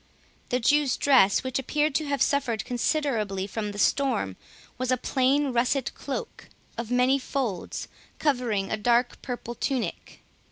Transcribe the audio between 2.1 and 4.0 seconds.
suffered considerably from the